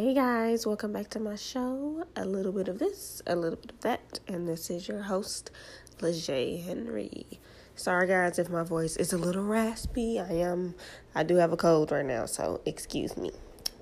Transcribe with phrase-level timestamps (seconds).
[0.00, 2.04] Hey guys, welcome back to my show.
[2.14, 5.50] A little bit of this, a little bit of that, and this is your host,
[5.98, 7.26] Lejeay Henry.
[7.74, 10.20] Sorry guys if my voice is a little raspy.
[10.20, 10.76] I am
[11.16, 13.32] I do have a cold right now, so excuse me.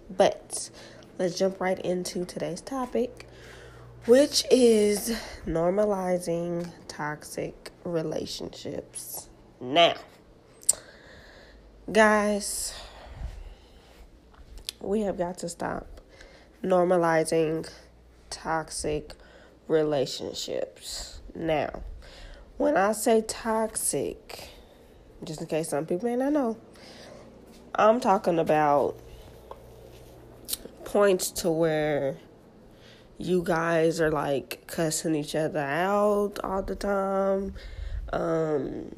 [0.08, 0.70] But
[1.18, 3.28] let's jump right into today's topic,
[4.06, 9.28] which is normalizing toxic relationships.
[9.60, 9.96] Now,
[11.92, 12.72] guys,
[14.80, 15.95] we have got to stop
[16.66, 17.68] normalizing
[18.28, 19.12] toxic
[19.68, 21.20] relationships.
[21.34, 21.82] Now,
[22.56, 24.50] when I say toxic,
[25.22, 26.56] just in case some people may not know,
[27.74, 28.96] I'm talking about
[30.84, 32.16] points to where
[33.18, 37.54] you guys are like cussing each other out all the time,
[38.12, 38.96] um,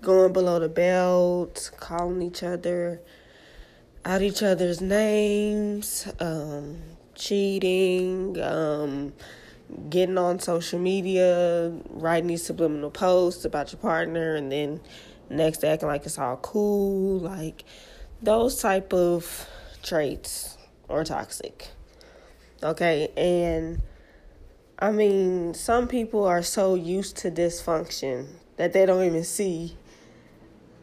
[0.00, 3.00] going below the belt, calling each other
[4.04, 6.78] out each other's names, um,
[7.14, 9.12] cheating, um,
[9.90, 14.80] getting on social media, writing these subliminal posts about your partner, and then
[15.28, 17.64] next acting like it's all cool, like
[18.22, 19.48] those type of
[19.82, 20.56] traits
[20.88, 21.68] are toxic.
[22.62, 23.82] Okay, and
[24.78, 29.76] I mean, some people are so used to dysfunction that they don't even see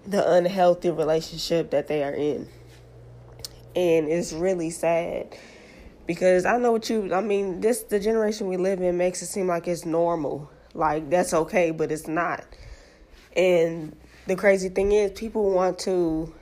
[0.06, 2.48] the unhealthy relationship that they are in
[3.76, 5.36] and it's really sad
[6.08, 9.28] because I know what you I mean this the generation we live in makes it
[9.28, 10.50] seem like it's normal.
[10.74, 12.46] Like that's okay but it's not.
[13.36, 13.96] And
[14.28, 16.34] the crazy thing is people want to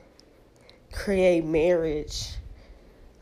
[0.92, 2.28] create marriage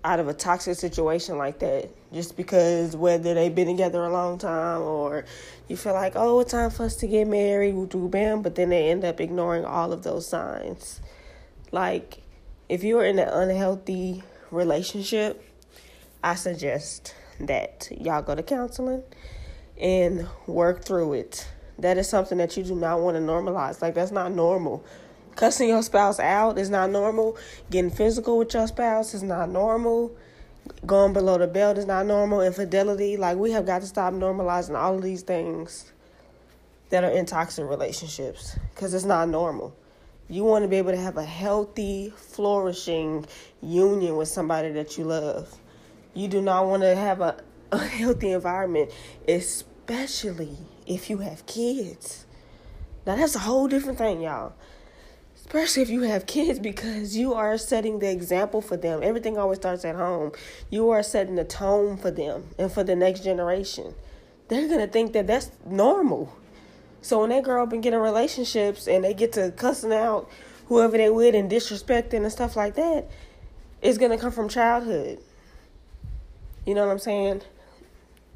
[0.05, 4.37] out of a toxic situation like that just because whether they've been together a long
[4.37, 5.25] time or
[5.69, 7.75] you feel like oh it's time for us to get married
[8.11, 11.01] bam but then they end up ignoring all of those signs.
[11.71, 12.23] Like
[12.73, 15.45] if you are in an unhealthy relationship,
[16.25, 19.03] I suggest that y'all go to counseling
[19.79, 21.47] and work through it.
[21.79, 23.83] That is something that you do not want to normalize.
[23.83, 24.83] Like, that's not normal.
[25.37, 27.37] Cussing your spouse out is not normal.
[27.71, 30.17] Getting physical with your spouse is not normal.
[30.87, 32.41] Going below the belt is not normal.
[32.41, 35.93] Infidelity, like, we have got to stop normalizing all of these things
[36.89, 39.77] that are in toxic relationships because it's not normal.
[40.33, 43.27] You want to be able to have a healthy, flourishing
[43.61, 45.59] union with somebody that you love.
[46.15, 47.37] You do not want to have a,
[47.71, 48.91] a healthy environment,
[49.29, 50.57] especially
[50.87, 52.25] if you have kids.
[53.07, 54.55] Now, that's a whole different thing, y'all.
[55.37, 59.01] Especially if you have kids, because you are setting the example for them.
[59.03, 60.33] Everything always starts at home.
[60.71, 63.95] You are setting the tone for them and for the next generation.
[64.49, 66.35] They're going to think that that's normal.
[67.03, 70.31] So when they grow up and get in relationships and they get to cussing out
[70.67, 73.11] whoever they with and disrespecting and stuff like that,
[73.83, 75.19] it's gonna come from childhood.
[76.65, 77.43] You know what I'm saying?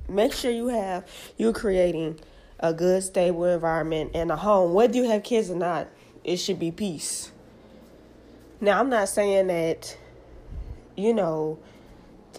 [0.09, 2.19] Make sure you have you're creating
[2.59, 4.75] a good, stable environment and a home.
[4.75, 5.87] Whether you have kids or not,
[6.25, 7.31] it should be peace.
[8.61, 9.97] Now I'm not saying that,
[10.97, 11.61] you know,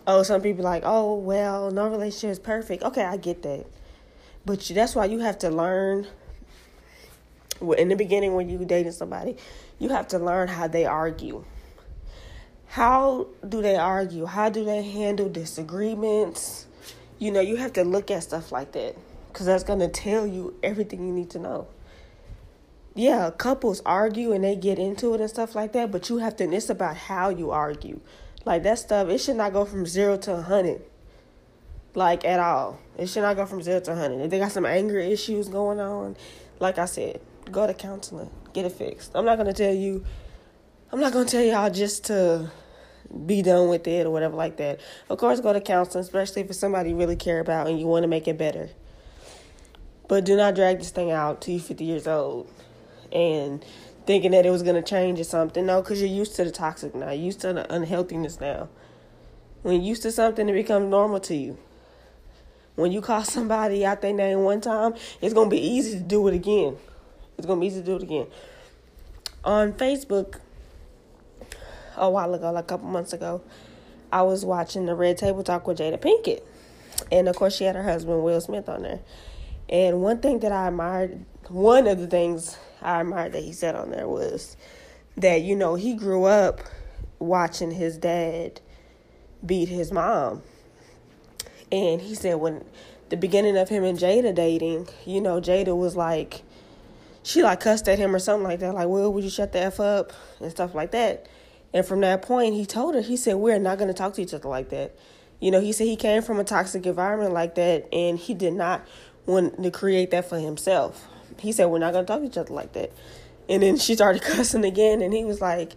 [0.06, 2.84] oh some people like, oh well, no relationship is perfect.
[2.84, 3.66] Okay, I get that.
[4.48, 6.08] But that's why you have to learn.
[7.78, 9.36] In the beginning, when you dating somebody,
[9.78, 11.44] you have to learn how they argue.
[12.68, 14.26] How do they argue?
[14.26, 16.66] How do they handle disagreements?
[17.20, 18.96] You know, you have to look at stuff like that
[19.28, 21.68] because that's going to tell you everything you need to know.
[22.96, 26.38] Yeah, couples argue and they get into it and stuff like that, but you have
[26.38, 28.00] to, it's about how you argue.
[28.46, 30.82] Like that stuff, it should not go from zero to a 100
[31.98, 32.80] like at all.
[32.96, 34.22] It should not go from zero to 100.
[34.22, 36.16] If they got some anger issues going on,
[36.60, 37.20] like I said,
[37.52, 39.12] go to counseling, get it fixed.
[39.16, 40.06] I'm not going to tell you,
[40.92, 42.52] I'm not going to tell y'all just to
[43.26, 44.80] be done with it or whatever like that.
[45.10, 47.88] Of course, go to counseling, especially if it's somebody you really care about and you
[47.88, 48.70] want to make it better.
[50.08, 52.50] But do not drag this thing out till you're 50 years old
[53.12, 53.66] and
[54.06, 55.66] thinking that it was going to change or something.
[55.66, 58.70] No, because you're used to the toxic now, you're used to the unhealthiness now.
[59.64, 61.58] When you're used to something, it becomes normal to you.
[62.78, 66.28] When you call somebody out their name one time, it's gonna be easy to do
[66.28, 66.78] it again.
[67.36, 68.28] It's gonna be easy to do it again.
[69.44, 70.40] On Facebook,
[71.96, 73.42] a while ago, like a couple months ago,
[74.14, 76.44] I was watching the Red Table Talk with Jada Pinkett,
[77.12, 79.00] and of course, she had her husband Will Smith on there.
[79.68, 83.74] And one thing that I admired, one of the things I admired that he said
[83.74, 84.56] on there was
[85.18, 86.60] that you know he grew up
[87.18, 88.62] watching his dad
[89.44, 90.44] beat his mom
[91.72, 92.64] and he said when
[93.10, 96.44] the beginning of him and Jada dating, you know, Jada was like,
[97.24, 99.60] she like cussed at him or something like that, like, well, would you shut the
[99.60, 101.28] F up and stuff like that.
[101.74, 104.22] And from that point, he told her, he said, We're not going to talk to
[104.22, 104.96] each other like that.
[105.40, 108.54] You know, he said he came from a toxic environment like that and he did
[108.54, 108.86] not
[109.26, 111.08] want to create that for himself.
[111.40, 112.92] He said, We're not going to talk to each other like that.
[113.50, 115.74] And then she started cussing again and he was like,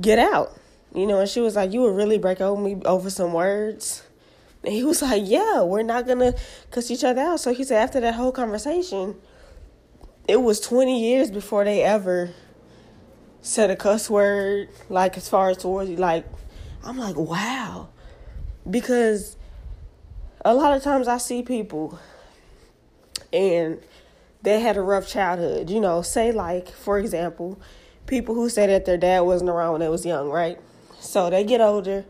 [0.00, 0.56] Get out.
[0.94, 4.02] You know, and she was like, You would really break over me over some words?
[4.66, 6.34] And he was like, Yeah, we're not to
[6.72, 7.40] cuss each other out.
[7.40, 9.14] So he said, After that whole conversation,
[10.26, 12.30] it was 20 years before they ever
[13.42, 15.96] said a cuss word, like as far as towards you.
[15.96, 16.26] Like,
[16.82, 17.90] I'm like, wow.
[18.68, 19.36] Because
[20.44, 21.98] a lot of times I see people
[23.32, 23.80] and
[24.42, 25.70] they had a rough childhood.
[25.70, 27.60] You know, say, like, for example,
[28.06, 30.58] people who say that their dad wasn't around when they was young, right?
[30.98, 32.04] So they get older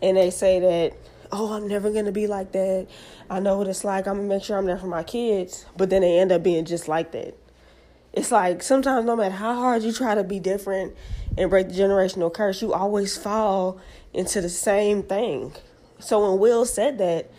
[0.00, 0.96] and they say that,
[1.32, 2.86] oh, I'm never going to be like that.
[3.28, 4.06] I know what it's like.
[4.06, 5.66] I'm going to make sure I'm there for my kids.
[5.76, 7.36] But then they end up being just like that
[8.12, 10.94] it's like sometimes no matter how hard you try to be different
[11.36, 13.80] and break the generational curse, you always fall
[14.12, 15.52] into the same thing.
[16.00, 17.30] So when Will said that,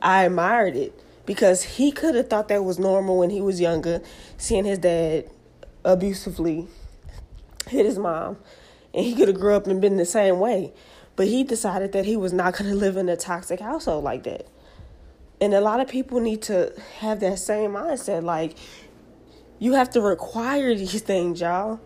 [0.00, 4.00] I admired it because he could have thought that was normal when he was younger,
[4.36, 5.28] seeing his dad
[5.84, 6.68] abusively
[7.68, 8.38] hit his mom,
[8.94, 10.72] and he could have grew up and been the same way.
[11.18, 14.22] But he decided that he was not going to live in a toxic household like
[14.22, 14.46] that.
[15.40, 18.22] And a lot of people need to have that same mindset.
[18.22, 18.56] Like,
[19.58, 21.80] you have to require these things, y'all.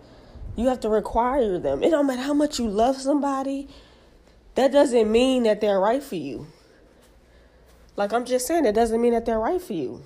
[0.55, 1.82] You have to require them.
[1.82, 3.69] It don't matter how much you love somebody,
[4.55, 6.46] that doesn't mean that they're right for you.
[7.96, 10.02] Like I'm just saying, it doesn't mean that they're right for you.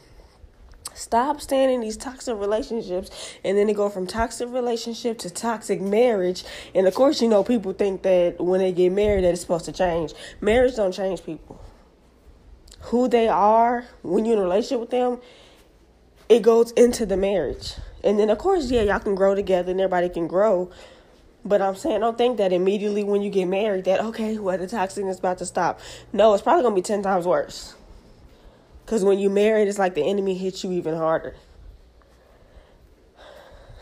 [0.96, 5.80] Stop staying in these toxic relationships and then they go from toxic relationship to toxic
[5.80, 6.44] marriage.
[6.74, 9.66] And of course, you know, people think that when they get married that it's supposed
[9.66, 10.14] to change.
[10.40, 11.60] Marriage don't change people.
[12.80, 15.20] Who they are when you're in a relationship with them
[16.28, 17.74] it goes into the marriage.
[18.02, 20.70] And then, of course, yeah, y'all can grow together and everybody can grow.
[21.44, 24.66] But I'm saying, don't think that immediately when you get married, that, okay, well, the
[24.66, 25.80] toxicness is about to stop.
[26.12, 27.74] No, it's probably going to be 10 times worse.
[28.86, 31.34] Because when you married, it's like the enemy hits you even harder.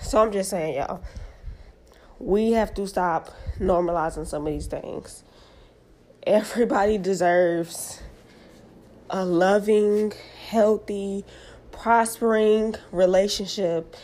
[0.01, 1.03] So I'm just saying, y'all,
[2.19, 3.31] we have to stop
[3.61, 5.23] normalizing some of these things.
[6.27, 8.01] Everybody deserves
[9.11, 10.15] a loving,
[10.49, 11.27] healthy,
[11.71, 13.95] prospering relationship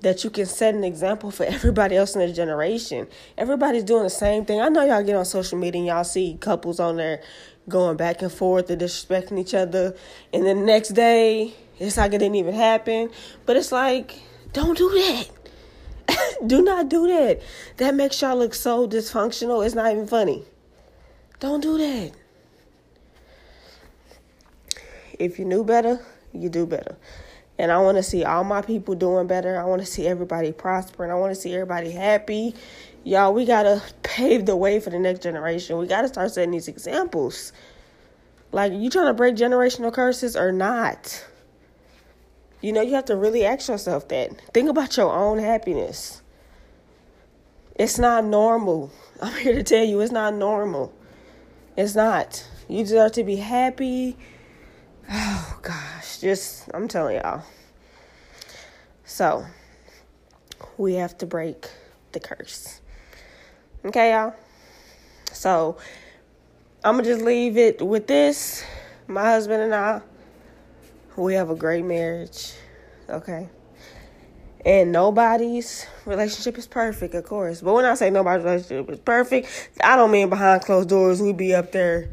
[0.00, 3.08] that you can set an example for everybody else in the generation.
[3.38, 4.60] Everybody's doing the same thing.
[4.60, 7.22] I know y'all get on social media and y'all see couples on there
[7.68, 9.96] going back and forth and disrespecting each other.
[10.32, 13.10] And the next day, it's like it didn't even happen.
[13.46, 14.20] But it's like,
[14.52, 16.36] don't do that.
[16.46, 17.40] do not do that.
[17.78, 19.64] That makes y'all look so dysfunctional.
[19.64, 20.44] It's not even funny.
[21.40, 22.12] Don't do that.
[25.18, 26.00] If you knew better,
[26.32, 26.96] you do better.
[27.58, 29.58] And I want to see all my people doing better.
[29.58, 31.10] I want to see everybody prospering.
[31.10, 32.54] I want to see everybody happy.
[33.04, 35.78] Y'all, we got to pave the way for the next generation.
[35.78, 37.52] We got to start setting these examples.
[38.50, 41.24] Like, you trying to break generational curses or not?
[42.60, 44.30] You know, you have to really ask yourself that.
[44.52, 46.22] Think about your own happiness.
[47.76, 48.90] It's not normal.
[49.22, 50.92] I'm here to tell you, it's not normal.
[51.76, 52.46] It's not.
[52.68, 54.16] You deserve to be happy
[55.10, 57.42] Oh gosh, just I'm telling y'all.
[59.04, 59.44] So,
[60.78, 61.68] we have to break
[62.12, 62.80] the curse.
[63.86, 64.34] Okay, y'all?
[65.30, 65.76] So,
[66.82, 68.64] I'm going to just leave it with this.
[69.06, 70.00] My husband and I,
[71.16, 72.54] we have a great marriage.
[73.10, 73.50] Okay?
[74.64, 77.60] And nobody's relationship is perfect, of course.
[77.60, 81.20] But when I say nobody's relationship is perfect, I don't mean behind closed doors.
[81.20, 82.08] We be up there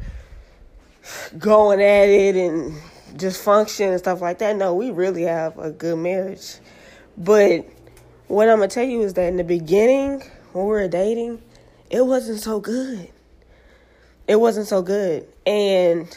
[1.38, 2.76] going at it and
[3.16, 4.56] just function and stuff like that.
[4.56, 6.56] No, we really have a good marriage.
[7.16, 7.64] But
[8.28, 11.40] what I'm gonna tell you is that in the beginning, when we were dating,
[11.92, 13.08] it wasn't so good.
[14.26, 15.28] It wasn't so good.
[15.46, 16.08] And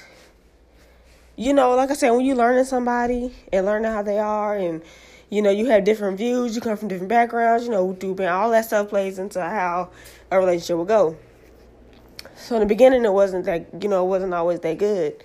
[1.35, 4.81] you know, like I said, when you learning somebody and learning how they are and
[5.29, 7.97] you know, you have different views, you come from different backgrounds, you know,
[8.29, 9.89] all that stuff plays into how
[10.31, 11.17] a relationship will go.
[12.35, 15.21] So in the beginning, it wasn't that, you know, it wasn't always that good.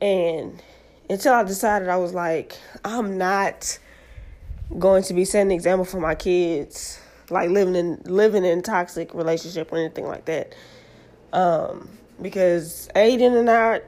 [0.00, 0.60] And
[1.08, 3.78] until I decided I was like, I'm not
[4.78, 7.00] going to be setting an example for my kids,
[7.30, 10.54] like living in living in toxic relationship or anything like that.
[11.32, 11.88] Um,
[12.20, 13.80] because Aiden and I,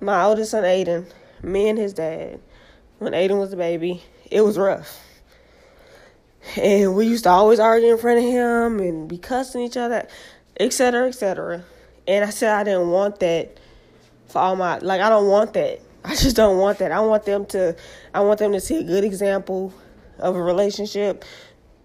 [0.00, 1.06] my oldest son Aiden,
[1.42, 2.40] me and his dad,
[2.98, 5.00] when Aiden was a baby, it was rough.
[6.56, 10.08] And we used to always argue in front of him and be cussing each other
[10.58, 11.64] etc., etc.
[12.06, 13.58] And I said I didn't want that
[14.28, 15.80] for all my like I don't want that.
[16.04, 16.92] I just don't want that.
[16.92, 17.76] I want them to
[18.14, 19.72] I want them to see a good example
[20.18, 21.24] of a relationship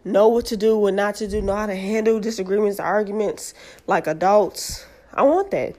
[0.03, 3.53] know what to do, what not to do, know how to handle disagreements, arguments
[3.87, 4.85] like adults.
[5.13, 5.75] I want that.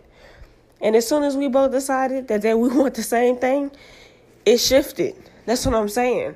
[0.81, 3.71] And as soon as we both decided that, that we want the same thing,
[4.45, 5.15] it shifted.
[5.47, 6.35] That's what I'm saying.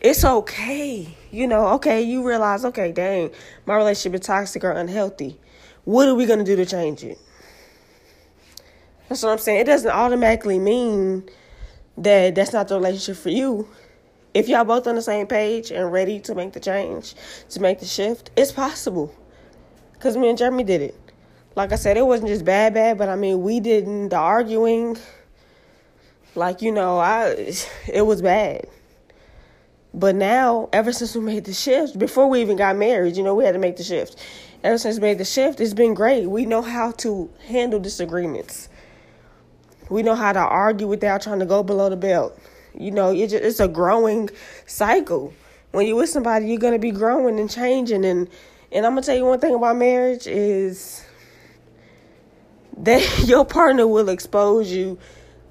[0.00, 1.16] It's okay.
[1.30, 3.30] You know, okay, you realize, okay, dang,
[3.66, 5.38] my relationship is toxic or unhealthy.
[5.84, 7.18] What are we going to do to change it?
[9.08, 9.60] That's what I'm saying.
[9.60, 11.28] It doesn't automatically mean
[11.98, 13.68] that that's not the relationship for you.
[14.34, 17.14] If y'all both on the same page and ready to make the change,
[17.50, 19.14] to make the shift, it's possible.
[19.92, 20.98] Because me and Jeremy did it.
[21.54, 24.96] Like I said, it wasn't just bad, bad, but I mean, we didn't, the arguing,
[26.34, 27.52] like, you know, I,
[27.92, 28.66] it was bad.
[29.94, 33.34] But now, ever since we made the shift, before we even got married, you know,
[33.34, 34.16] we had to make the shift.
[34.64, 36.26] Ever since we made the shift, it's been great.
[36.26, 38.70] We know how to handle disagreements.
[39.90, 42.38] We know how to argue without trying to go below the belt.
[42.78, 44.30] You know, it's, just, it's a growing
[44.66, 45.32] cycle.
[45.72, 48.04] When you're with somebody, you're gonna be growing and changing.
[48.04, 48.28] And
[48.70, 51.04] and I'm gonna tell you one thing about marriage is
[52.78, 54.98] that your partner will expose you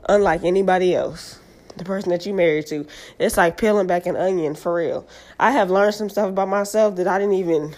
[0.09, 1.39] unlike anybody else.
[1.77, 2.85] The person that you married to.
[3.17, 5.07] It's like peeling back an onion for real.
[5.39, 7.75] I have learned some stuff about myself that I didn't even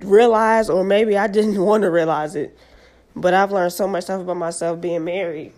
[0.00, 2.58] realize, or maybe I didn't want to realize it.
[3.14, 5.52] But I've learned so much stuff about myself being married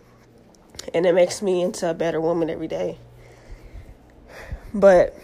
[0.94, 2.98] and it makes me into a better woman every day.
[4.74, 5.16] But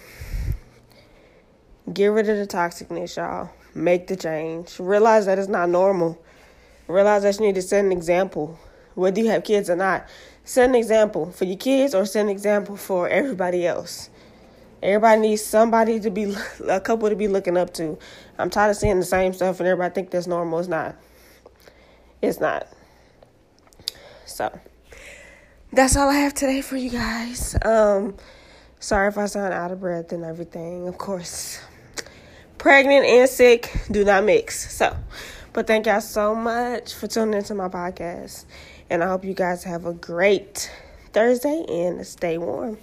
[1.93, 3.51] get rid of the toxicness, y'all.
[3.75, 4.79] Make the change.
[4.79, 6.21] Realize that it's not normal.
[6.89, 8.59] Realize that you need to set an example.
[8.95, 10.07] Whether you have kids or not,
[10.45, 14.11] set an example for your kids or set an example for everybody else.
[14.83, 16.35] Everybody needs somebody to be
[16.69, 17.99] a couple to be looking up to.
[18.39, 20.59] I'm tired of seeing the same stuff and everybody think that's normal.
[20.59, 20.97] It's not.
[22.23, 22.69] It's not.
[24.27, 24.59] So
[25.75, 27.57] that's all I have today for you guys.
[27.65, 28.15] Um,
[28.79, 30.87] sorry if I sound out of breath and everything.
[30.87, 31.61] Of course,
[32.59, 34.73] pregnant and sick do not mix.
[34.73, 34.97] So,
[35.53, 38.45] but thank y'all so much for tuning into my podcast.
[38.89, 40.71] And I hope you guys have a great
[41.13, 42.79] Thursday and stay warm.